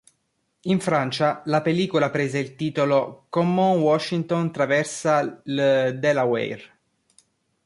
In 0.61 0.79
Francia, 0.79 1.43
la 1.45 1.61
pellicola 1.61 2.09
prese 2.09 2.39
il 2.39 2.55
titolo 2.55 3.27
"Comment 3.29 3.77
Washington 3.77 4.51
traversa 4.51 5.41
le 5.43 5.93
Delaware". 5.95 6.63